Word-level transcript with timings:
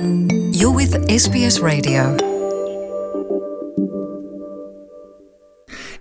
You're 0.00 0.72
with 0.72 0.94
SBS 1.08 1.60
Radio. 1.62 2.39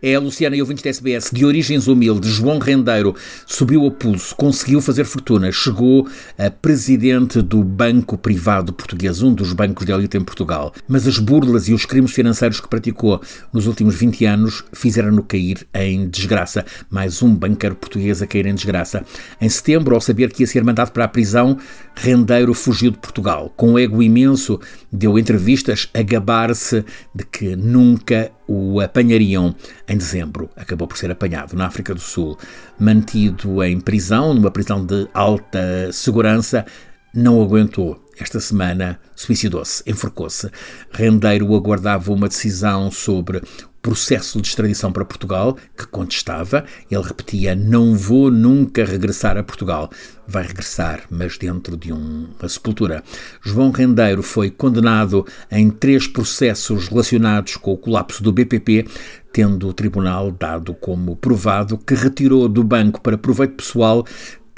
É 0.01 0.15
a 0.15 0.19
Luciana 0.19 0.55
e 0.55 0.61
ouvintes 0.61 0.81
da 0.81 0.89
SBS, 0.89 1.29
de 1.29 1.43
origens 1.43 1.87
humildes, 1.87 2.31
João 2.31 2.57
Rendeiro, 2.57 3.13
subiu 3.45 3.85
a 3.85 3.91
pulso, 3.91 4.33
conseguiu 4.33 4.79
fazer 4.79 5.03
fortuna, 5.03 5.51
chegou 5.51 6.07
a 6.37 6.49
presidente 6.49 7.41
do 7.41 7.61
Banco 7.65 8.17
Privado 8.17 8.71
Português, 8.71 9.21
um 9.21 9.33
dos 9.33 9.51
bancos 9.51 9.85
de 9.85 9.91
elite 9.91 10.15
em 10.15 10.23
Portugal. 10.23 10.73
Mas 10.87 11.05
as 11.05 11.19
burlas 11.19 11.67
e 11.67 11.73
os 11.73 11.85
crimes 11.85 12.11
financeiros 12.11 12.61
que 12.61 12.69
praticou 12.69 13.21
nos 13.51 13.67
últimos 13.67 13.95
20 13.95 14.23
anos 14.23 14.63
fizeram-no 14.71 15.21
cair 15.21 15.67
em 15.73 16.07
desgraça. 16.07 16.65
Mais 16.89 17.21
um 17.21 17.35
banqueiro 17.35 17.75
português 17.75 18.21
a 18.21 18.27
cair 18.27 18.45
em 18.45 18.55
desgraça. 18.55 19.03
Em 19.41 19.49
setembro, 19.49 19.95
ao 19.95 20.01
saber 20.01 20.31
que 20.31 20.43
ia 20.43 20.47
ser 20.47 20.63
mandado 20.63 20.91
para 20.91 21.03
a 21.03 21.09
prisão, 21.09 21.57
Rendeiro 21.93 22.53
fugiu 22.53 22.91
de 22.91 22.99
Portugal. 22.99 23.53
Com 23.57 23.73
um 23.73 23.79
ego 23.79 24.01
imenso, 24.01 24.61
deu 24.89 25.19
entrevistas 25.19 25.89
a 25.93 26.01
gabar-se 26.01 26.85
de 27.13 27.25
que 27.25 27.57
nunca 27.57 28.31
o 28.49 28.81
apanhariam 28.81 29.55
em 29.87 29.95
dezembro. 29.95 30.49
Acabou 30.55 30.87
por 30.87 30.97
ser 30.97 31.11
apanhado 31.11 31.55
na 31.55 31.67
África 31.67 31.93
do 31.93 32.01
Sul, 32.01 32.35
mantido 32.79 33.63
em 33.63 33.79
prisão, 33.79 34.33
numa 34.33 34.49
prisão 34.49 34.83
de 34.83 35.07
alta 35.13 35.91
segurança. 35.93 36.65
Não 37.13 37.41
aguentou. 37.41 38.03
Esta 38.19 38.39
semana 38.39 38.99
suicidou-se, 39.15 39.83
enforcou-se. 39.85 40.49
Rendeiro 40.91 41.55
aguardava 41.55 42.11
uma 42.11 42.27
decisão 42.27 42.91
sobre 42.91 43.41
processo 43.81 44.41
de 44.41 44.47
extradição 44.47 44.91
para 44.91 45.05
Portugal, 45.05 45.57
que 45.77 45.87
contestava. 45.87 46.65
Ele 46.89 47.03
repetia: 47.03 47.55
Não 47.55 47.95
vou 47.95 48.31
nunca 48.31 48.85
regressar 48.85 49.37
a 49.37 49.43
Portugal. 49.43 49.89
Vai 50.27 50.45
regressar, 50.45 51.03
mas 51.09 51.37
dentro 51.37 51.75
de 51.75 51.91
um, 51.91 52.27
uma 52.39 52.49
sepultura. 52.49 53.03
João 53.41 53.71
Rendeiro 53.71 54.21
foi 54.21 54.51
condenado 54.51 55.25
em 55.51 55.69
três 55.69 56.07
processos 56.07 56.87
relacionados 56.87 57.57
com 57.57 57.73
o 57.73 57.77
colapso 57.77 58.21
do 58.21 58.31
BPP, 58.31 58.85
tendo 59.33 59.67
o 59.67 59.73
tribunal 59.73 60.31
dado 60.31 60.73
como 60.73 61.15
provado 61.15 61.77
que 61.77 61.95
retirou 61.95 62.47
do 62.47 62.63
banco 62.63 63.01
para 63.01 63.17
proveito 63.17 63.55
pessoal 63.55 64.05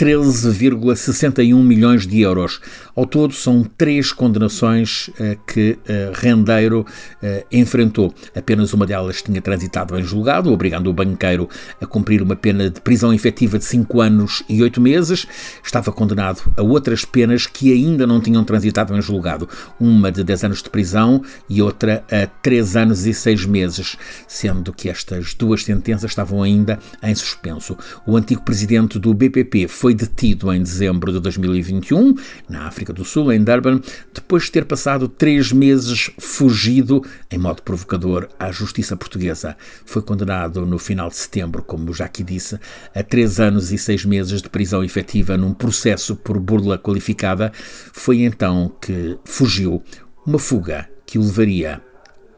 13,61 0.02 1.63
milhões 1.63 2.07
de 2.07 2.21
euros. 2.21 2.59
Ao 2.95 3.05
todo, 3.05 3.35
são 3.35 3.63
três 3.63 4.11
condenações 4.11 5.09
uh, 5.09 5.39
que 5.45 5.73
uh, 5.73 6.11
Rendeiro 6.16 6.81
uh, 6.81 7.45
enfrentou. 7.52 8.11
Apenas 8.35 8.73
uma 8.73 8.88
delas 8.88 9.21
tinha 9.21 9.39
transitado 9.39 9.95
em 9.99 10.02
julgado, 10.02 10.52
obrigando 10.52 10.89
o 10.89 10.93
banqueiro 10.93 11.47
a 11.80 11.85
cumprir 11.85 12.23
uma 12.23 12.35
pena 12.35 12.67
de 12.67 12.81
prisão 12.81 13.13
efetiva 13.13 13.59
de 13.59 13.66
5 13.66 14.02
anos 14.02 14.41
e 14.49 14.63
8 14.63 14.81
meses. 14.81 15.27
Estava 15.63 15.91
condenado 15.91 16.52
a 16.58 16.63
outras 16.63 17.05
penas 17.05 17.45
que 17.45 17.71
ainda 17.71 18.08
não 18.08 18.19
tinham 18.19 18.43
transitado 18.43 18.97
em 18.97 19.02
julgado. 19.03 19.47
Uma 19.80 20.11
de 20.11 20.23
10 20.23 20.45
anos 20.45 20.63
de 20.63 20.69
prisão 20.71 21.21
e 21.47 21.61
outra 21.61 22.03
a 22.11 22.25
3 22.41 22.75
anos 22.75 23.05
e 23.05 23.13
6 23.13 23.45
meses, 23.45 23.95
sendo 24.27 24.73
que 24.73 24.89
estas 24.89 25.36
duas 25.36 25.63
sentenças 25.63 26.09
estavam 26.09 26.41
ainda 26.41 26.80
em 27.03 27.13
suspenso. 27.13 27.77
O 28.03 28.17
antigo 28.17 28.41
presidente 28.41 28.97
do 28.97 29.13
BPP 29.13 29.67
foi 29.67 29.91
foi 29.92 29.94
detido 29.94 30.53
em 30.53 30.64
dezembro 30.64 31.11
de 31.11 31.20
2021, 31.20 32.16
na 32.47 32.66
África 32.66 32.94
do 32.94 33.03
Sul, 33.03 33.31
em 33.34 33.44
Durban, 33.44 33.81
depois 34.14 34.44
de 34.44 34.52
ter 34.52 34.64
passado 34.64 35.09
três 35.09 35.52
meses 35.52 36.09
fugido, 36.17 37.03
em 37.30 37.38
modo 37.38 37.61
provocador, 37.61 38.30
à 38.39 38.52
justiça 38.52 38.95
portuguesa. 38.95 39.58
Foi 39.86 40.02
condenado 40.02 40.66
no 40.66 40.80
final 40.80 41.09
de 41.09 41.17
setembro, 41.17 41.61
como 41.61 41.94
já 41.94 42.06
aqui 42.06 42.23
disse, 42.23 42.58
a 42.95 43.03
três 43.03 43.39
anos 43.39 43.73
e 43.73 43.78
seis 43.78 44.06
meses 44.06 44.42
de 44.42 44.50
prisão 44.50 44.81
efetiva 44.81 45.36
num 45.36 45.53
processo 45.53 46.16
por 46.16 46.39
burla 46.39 46.78
qualificada. 46.78 47.52
Foi 47.92 48.22
então 48.22 48.72
que 48.81 49.17
fugiu, 49.26 49.83
uma 50.26 50.39
fuga 50.39 50.88
que 51.05 51.17
o 51.17 51.22
levaria 51.22 51.81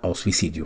ao 0.02 0.16
suicídio. 0.16 0.66